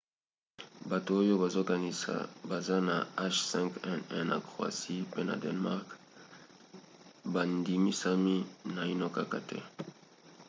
bato 0.89 1.11
oyo 1.21 1.33
bazokanisa 1.43 2.13
baza 2.49 2.77
na 2.89 2.97
h5n1 3.35 4.11
na 4.29 4.37
croatie 4.47 5.07
pe 5.11 5.21
na 5.27 5.35
danemark 5.43 5.87
bandimisami 7.33 8.37
naino 8.75 9.07
kaka 9.17 9.39
te 9.49 9.59